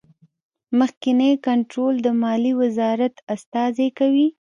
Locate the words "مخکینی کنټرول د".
0.79-2.07